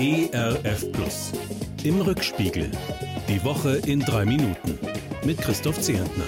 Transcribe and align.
ERF 0.00 0.92
Plus. 0.92 1.32
Im 1.82 2.00
Rückspiegel. 2.00 2.70
Die 3.28 3.42
Woche 3.42 3.78
in 3.78 3.98
drei 3.98 4.24
Minuten. 4.24 4.78
Mit 5.24 5.38
Christoph 5.38 5.80
Zehentner. 5.80 6.22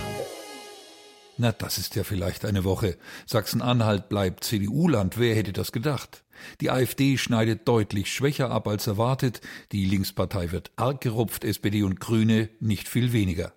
Na, 1.37 1.53
das 1.53 1.79
ist 1.79 1.95
ja 1.95 2.03
vielleicht 2.03 2.45
eine 2.45 2.65
Woche. 2.65 2.97
Sachsen-Anhalt 3.27 4.09
bleibt 4.09 4.43
CDU-Land. 4.43 5.21
Wer 5.21 5.37
hätte 5.37 5.53
das 5.53 5.71
gedacht? 5.71 6.25
Die 6.61 6.73
AfD 6.73 7.17
schneidet 7.17 7.69
deutlich 7.69 8.13
schwächer 8.13 8.51
ab 8.51 8.67
als 8.67 8.89
erwartet. 8.89 9.41
Die 9.71 9.85
Linkspartei 9.85 10.51
wird 10.51 10.73
arg 10.75 11.01
gerupft, 11.01 11.45
SPD 11.45 11.85
und 11.85 12.01
Grüne 12.01 12.49
nicht 12.59 12.89
viel 12.89 13.13
weniger. 13.13 13.53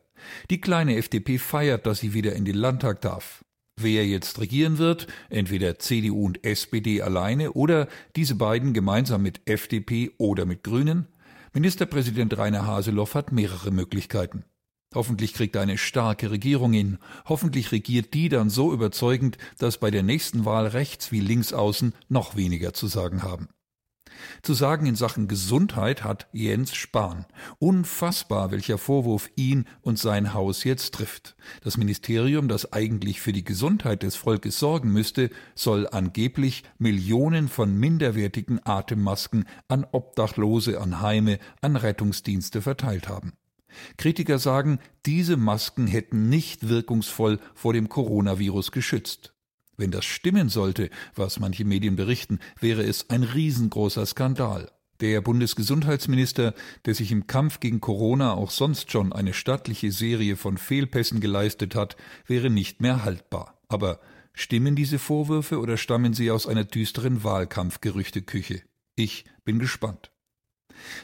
Die 0.51 0.61
kleine 0.61 0.95
FDP 0.97 1.39
feiert, 1.39 1.87
dass 1.87 2.01
sie 2.01 2.13
wieder 2.13 2.33
in 2.33 2.45
den 2.45 2.55
Landtag 2.55 3.01
darf. 3.01 3.42
Wer 3.75 4.05
jetzt 4.05 4.39
regieren 4.39 4.77
wird, 4.77 5.07
entweder 5.29 5.79
CDU 5.79 6.25
und 6.25 6.43
SPD 6.43 7.01
alleine 7.01 7.53
oder 7.53 7.87
diese 8.15 8.35
beiden 8.35 8.73
gemeinsam 8.73 9.23
mit 9.23 9.41
FDP 9.45 10.11
oder 10.17 10.45
mit 10.45 10.63
Grünen? 10.63 11.07
Ministerpräsident 11.53 12.37
Rainer 12.37 12.67
Haseloff 12.67 13.15
hat 13.15 13.31
mehrere 13.31 13.71
Möglichkeiten. 13.71 14.43
Hoffentlich 14.93 15.33
kriegt 15.33 15.55
er 15.55 15.63
eine 15.63 15.77
starke 15.79 16.29
Regierung 16.29 16.73
hin. 16.73 16.99
Hoffentlich 17.25 17.71
regiert 17.71 18.13
die 18.13 18.29
dann 18.29 18.51
so 18.51 18.71
überzeugend, 18.71 19.37
dass 19.57 19.79
bei 19.79 19.89
der 19.89 20.03
nächsten 20.03 20.45
Wahl 20.45 20.67
rechts 20.67 21.11
wie 21.11 21.19
links 21.19 21.51
außen 21.51 21.93
noch 22.09 22.35
weniger 22.35 22.73
zu 22.73 22.85
sagen 22.87 23.23
haben. 23.23 23.49
Zu 24.41 24.53
sagen 24.53 24.85
in 24.85 24.95
Sachen 24.95 25.27
Gesundheit 25.27 26.03
hat 26.03 26.27
Jens 26.33 26.75
Spahn. 26.75 27.25
Unfassbar, 27.59 28.51
welcher 28.51 28.77
Vorwurf 28.77 29.29
ihn 29.35 29.65
und 29.81 29.99
sein 29.99 30.33
Haus 30.33 30.63
jetzt 30.63 30.93
trifft. 30.93 31.35
Das 31.63 31.77
Ministerium, 31.77 32.47
das 32.47 32.73
eigentlich 32.73 33.21
für 33.21 33.33
die 33.33 33.43
Gesundheit 33.43 34.03
des 34.03 34.15
Volkes 34.15 34.59
sorgen 34.59 34.91
müsste, 34.91 35.29
soll 35.55 35.87
angeblich 35.87 36.63
Millionen 36.77 37.47
von 37.47 37.75
minderwertigen 37.75 38.59
Atemmasken 38.65 39.45
an 39.67 39.85
Obdachlose, 39.91 40.79
an 40.79 41.01
Heime, 41.01 41.39
an 41.61 41.75
Rettungsdienste 41.75 42.61
verteilt 42.61 43.07
haben. 43.07 43.33
Kritiker 43.97 44.39
sagen, 44.39 44.79
diese 45.05 45.37
Masken 45.37 45.87
hätten 45.87 46.29
nicht 46.29 46.69
wirkungsvoll 46.69 47.39
vor 47.55 47.73
dem 47.73 47.89
Coronavirus 47.89 48.71
geschützt. 48.71 49.32
Wenn 49.77 49.91
das 49.91 50.05
stimmen 50.05 50.49
sollte, 50.49 50.89
was 51.15 51.39
manche 51.39 51.65
Medien 51.65 51.95
berichten, 51.95 52.39
wäre 52.59 52.83
es 52.83 53.09
ein 53.09 53.23
riesengroßer 53.23 54.05
Skandal. 54.05 54.71
Der 54.99 55.21
Bundesgesundheitsminister, 55.21 56.53
der 56.85 56.95
sich 56.95 57.11
im 57.11 57.27
Kampf 57.27 57.59
gegen 57.59 57.81
Corona 57.81 58.33
auch 58.33 58.51
sonst 58.51 58.91
schon 58.91 59.11
eine 59.11 59.33
stattliche 59.33 59.91
Serie 59.91 60.37
von 60.37 60.57
Fehlpässen 60.57 61.19
geleistet 61.19 61.75
hat, 61.75 61.97
wäre 62.27 62.49
nicht 62.49 62.81
mehr 62.81 63.03
haltbar. 63.03 63.59
Aber 63.67 63.99
stimmen 64.33 64.75
diese 64.75 64.99
Vorwürfe 64.99 65.59
oder 65.59 65.77
stammen 65.77 66.13
sie 66.13 66.29
aus 66.31 66.47
einer 66.47 66.63
düsteren 66.63 67.23
Wahlkampfgerüchteküche? 67.23 68.61
Ich 68.95 69.25
bin 69.43 69.59
gespannt. 69.59 70.11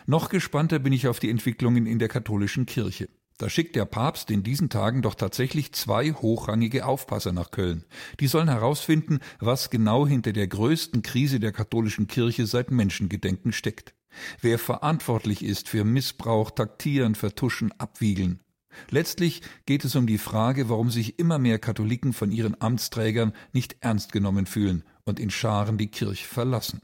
Noch 0.06 0.30
gespannter 0.30 0.80
bin 0.80 0.94
ich 0.94 1.08
auf 1.08 1.20
die 1.20 1.30
Entwicklungen 1.30 1.86
in 1.86 2.00
der 2.00 2.08
katholischen 2.08 2.66
Kirche. 2.66 3.10
Da 3.40 3.50
schickt 3.50 3.78
der 3.78 3.86
Papst 3.86 4.32
in 4.32 4.44
diesen 4.44 4.70
Tagen 4.70 5.02
doch 5.02 5.16
tatsächlich 5.16 5.72
zwei 5.72 6.12
hochrangige 6.12 6.86
Aufpasser 6.86 7.32
nach 7.32 7.52
Köln. 7.52 7.86
Die 8.20 8.28
sollen 8.28 8.50
herausfinden, 8.50 9.20
was 9.40 9.70
genau 9.70 10.06
hinter 10.06 10.34
der 10.34 10.48
größten 10.48 11.04
Krise 11.04 11.40
der 11.40 11.54
katholischen 11.54 12.08
Kirche 12.08 12.46
seit 12.46 12.70
Menschengedenken 12.70 13.54
steckt. 13.54 13.96
Wer 14.42 14.60
verantwortlich 14.60 15.42
ist 15.42 15.70
für 15.70 15.86
Missbrauch, 15.86 16.52
Taktieren, 16.52 17.16
Vertuschen, 17.16 17.72
Abwiegeln. 17.80 18.42
Letztlich 18.90 19.42
geht 19.66 19.86
es 19.86 19.96
um 19.96 20.06
die 20.06 20.18
Frage, 20.18 20.68
warum 20.68 20.90
sich 20.90 21.18
immer 21.18 21.40
mehr 21.40 21.60
Katholiken 21.60 22.12
von 22.12 22.34
ihren 22.34 22.60
Amtsträgern 22.60 23.32
nicht 23.54 23.78
ernst 23.80 24.12
genommen 24.12 24.48
fühlen 24.48 24.84
und 25.06 25.18
in 25.18 25.30
Scharen 25.30 25.78
die 25.78 25.88
Kirche 25.88 26.28
verlassen. 26.28 26.82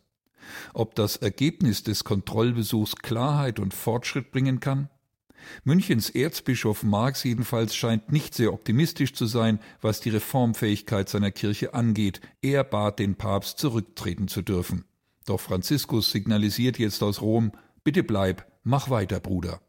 Ob 0.73 0.95
das 0.95 1.17
Ergebnis 1.17 1.83
des 1.83 2.05
Kontrollbesuchs 2.05 2.95
Klarheit 2.95 3.59
und 3.59 3.73
Fortschritt 3.73 4.31
bringen 4.31 4.61
kann? 4.61 4.89
Münchens 5.63 6.09
Erzbischof 6.09 6.83
Marx 6.83 7.23
jedenfalls 7.23 7.75
scheint 7.75 8.11
nicht 8.11 8.33
sehr 8.33 8.53
optimistisch 8.53 9.13
zu 9.13 9.25
sein, 9.25 9.59
was 9.81 9.99
die 9.99 10.09
Reformfähigkeit 10.09 11.09
seiner 11.09 11.31
Kirche 11.31 11.73
angeht. 11.73 12.21
Er 12.41 12.63
bat 12.63 12.99
den 12.99 13.15
Papst 13.15 13.59
zurücktreten 13.59 14.27
zu 14.27 14.41
dürfen. 14.41 14.85
Doch 15.25 15.39
Franziskus 15.39 16.11
signalisiert 16.11 16.77
jetzt 16.77 17.01
aus 17.01 17.21
Rom, 17.21 17.51
bitte 17.83 18.03
bleib, 18.03 18.45
mach 18.63 18.89
weiter, 18.89 19.19
Bruder. 19.19 19.61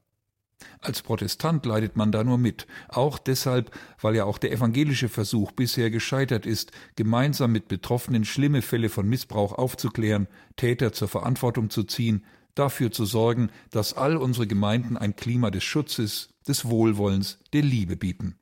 Als 0.81 1.03
Protestant 1.03 1.66
leidet 1.66 1.97
man 1.97 2.12
da 2.12 2.25
nur 2.25 2.38
mit, 2.38 2.66
auch 2.88 3.19
deshalb, 3.19 3.70
weil 4.00 4.16
ja 4.16 4.25
auch 4.25 4.38
der 4.38 4.53
evangelische 4.53 5.08
Versuch 5.08 5.53
bisher 5.53 5.91
gescheitert 5.91 6.47
ist, 6.47 6.72
gemeinsam 6.97 7.53
mit 7.53 7.69
Betroffenen 7.69 8.25
schlimme 8.25 8.62
Fälle 8.62 8.88
von 8.88 9.08
Missbrauch 9.08 9.53
aufzuklären, 9.53 10.28
Täter 10.56 10.93
zur 10.93 11.08
Verantwortung 11.08 11.70
zu 11.70 11.84
ziehen, 11.84 12.25
dafür 12.59 12.91
zu 12.91 13.05
sorgen, 13.05 13.50
dass 13.71 13.94
all 13.94 14.17
unsere 14.17 14.47
Gemeinden 14.47 14.97
ein 14.97 15.15
Klima 15.15 15.50
des 15.50 15.65
Schutzes, 15.65 16.31
des 16.49 16.65
Wohlwollens, 16.65 17.39
der 17.53 17.62
Liebe 17.62 17.97
bieten. 17.97 18.39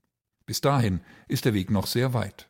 Bis 0.46 0.60
dahin 0.60 1.00
ist 1.28 1.44
der 1.44 1.54
Weg 1.54 1.70
noch 1.70 1.86
sehr 1.86 2.14
weit. 2.14 2.48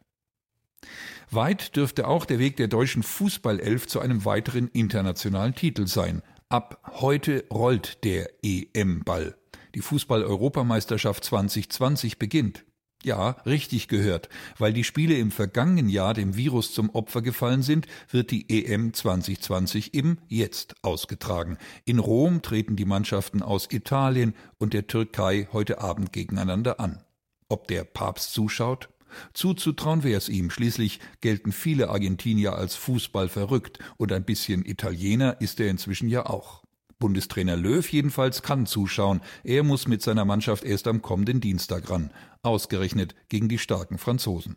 Weit 1.30 1.76
dürfte 1.76 2.06
auch 2.06 2.26
der 2.26 2.38
Weg 2.38 2.56
der 2.56 2.68
deutschen 2.68 3.02
Fußballelf 3.02 3.86
zu 3.86 4.00
einem 4.00 4.24
weiteren 4.24 4.68
internationalen 4.68 5.54
Titel 5.54 5.86
sein. 5.86 6.22
Ab 6.48 6.80
heute 7.00 7.44
rollt 7.50 8.04
der 8.04 8.28
EM-Ball. 8.42 9.36
Die 9.74 9.80
Fußball-Europameisterschaft 9.80 11.24
2020 11.24 12.18
beginnt. 12.18 12.64
Ja, 13.04 13.36
richtig 13.44 13.88
gehört. 13.88 14.30
Weil 14.58 14.72
die 14.72 14.82
Spiele 14.82 15.14
im 15.16 15.30
vergangenen 15.30 15.90
Jahr 15.90 16.14
dem 16.14 16.36
Virus 16.36 16.72
zum 16.72 16.88
Opfer 16.88 17.20
gefallen 17.20 17.62
sind, 17.62 17.86
wird 18.10 18.30
die 18.30 18.48
EM 18.48 18.94
2020 18.94 19.92
im 19.92 20.18
Jetzt 20.26 20.74
ausgetragen. 20.82 21.58
In 21.84 21.98
Rom 21.98 22.40
treten 22.40 22.76
die 22.76 22.86
Mannschaften 22.86 23.42
aus 23.42 23.68
Italien 23.70 24.34
und 24.56 24.72
der 24.72 24.86
Türkei 24.86 25.48
heute 25.52 25.82
Abend 25.82 26.14
gegeneinander 26.14 26.80
an. 26.80 27.04
Ob 27.48 27.68
der 27.68 27.84
Papst 27.84 28.32
zuschaut? 28.32 28.88
Zuzutrauen 29.34 30.02
wäre 30.02 30.18
es 30.18 30.30
ihm. 30.30 30.50
Schließlich 30.50 30.98
gelten 31.20 31.52
viele 31.52 31.90
Argentinier 31.90 32.54
als 32.54 32.74
Fußball 32.74 33.28
verrückt 33.28 33.78
und 33.98 34.12
ein 34.12 34.24
bisschen 34.24 34.64
Italiener 34.64 35.40
ist 35.40 35.60
er 35.60 35.68
inzwischen 35.68 36.08
ja 36.08 36.24
auch. 36.24 36.63
Bundestrainer 37.04 37.58
Löw 37.58 37.86
jedenfalls 37.86 38.40
kann 38.40 38.64
zuschauen. 38.64 39.20
Er 39.42 39.62
muss 39.62 39.86
mit 39.86 40.00
seiner 40.00 40.24
Mannschaft 40.24 40.64
erst 40.64 40.88
am 40.88 41.02
kommenden 41.02 41.38
Dienstag 41.38 41.90
ran. 41.90 42.10
Ausgerechnet 42.42 43.14
gegen 43.28 43.46
die 43.50 43.58
starken 43.58 43.98
Franzosen. 43.98 44.56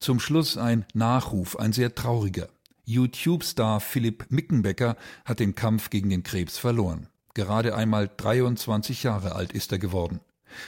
Zum 0.00 0.18
Schluss 0.18 0.56
ein 0.56 0.84
Nachruf, 0.94 1.60
ein 1.60 1.72
sehr 1.72 1.94
trauriger. 1.94 2.48
YouTube-Star 2.86 3.78
Philipp 3.78 4.26
Mickenbecker 4.30 4.96
hat 5.24 5.38
den 5.38 5.54
Kampf 5.54 5.90
gegen 5.90 6.10
den 6.10 6.24
Krebs 6.24 6.58
verloren. 6.58 7.06
Gerade 7.34 7.76
einmal 7.76 8.10
23 8.16 9.04
Jahre 9.04 9.36
alt 9.36 9.52
ist 9.52 9.70
er 9.70 9.78
geworden. 9.78 10.18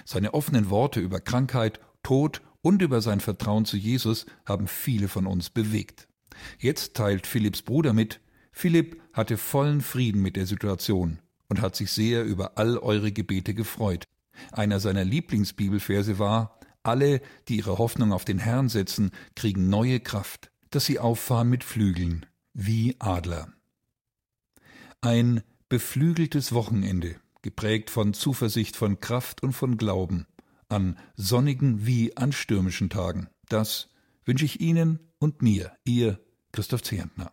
Seine 0.05 0.35
offenen 0.35 0.71
Worte 0.71 1.01
über 1.01 1.19
Krankheit, 1.19 1.81
Tod 2.05 2.43
und 2.63 2.81
über 2.81 3.01
sein 3.01 3.19
Vertrauen 3.19 3.65
zu 3.65 3.77
Jesus 3.77 4.25
haben 4.47 4.69
viele 4.69 5.09
von 5.09 5.27
uns 5.27 5.51
bewegt. 5.51 6.07
Jetzt 6.61 6.95
teilt 6.95 7.27
Philipps 7.27 7.63
Bruder 7.63 7.93
mit, 7.93 8.21
Philipp 8.59 9.01
hatte 9.13 9.37
vollen 9.37 9.81
Frieden 9.83 10.21
mit 10.21 10.35
der 10.35 10.45
Situation 10.45 11.21
und 11.49 11.61
hat 11.61 11.77
sich 11.77 11.93
sehr 11.93 12.25
über 12.25 12.59
all 12.59 12.77
eure 12.77 13.13
Gebete 13.13 13.55
gefreut. 13.55 14.03
Einer 14.51 14.81
seiner 14.81 15.05
Lieblingsbibelverse 15.05 16.19
war, 16.19 16.59
alle, 16.83 17.21
die 17.47 17.59
ihre 17.59 17.79
Hoffnung 17.79 18.13
auf 18.13 18.25
den 18.25 18.41
Herrn 18.41 18.69
setzen, 18.69 19.13
kriegen 19.37 19.69
neue 19.69 20.01
Kraft, 20.01 20.51
dass 20.71 20.87
sie 20.87 20.99
auffahren 20.99 21.49
mit 21.49 21.63
Flügeln, 21.63 22.27
wie 22.53 22.97
Adler. 22.99 23.53
Ein 25.03 25.43
beflügeltes 25.69 26.51
Wochenende, 26.51 27.15
geprägt 27.43 27.91
von 27.91 28.13
Zuversicht, 28.13 28.75
von 28.75 28.99
Kraft 28.99 29.41
und 29.45 29.53
von 29.53 29.77
Glauben, 29.77 30.27
an 30.69 30.99
sonnigen 31.15 31.87
wie 31.87 32.17
an 32.17 32.33
stürmischen 32.33 32.91
Tagen. 32.91 33.29
Das 33.49 33.89
wünsche 34.25 34.47
ich 34.47 34.61
Ihnen 34.61 34.99
und 35.21 35.43
mir, 35.43 35.77
Ihr 35.85 36.19
Christoph 36.51 36.83
Zehentner. 36.83 37.33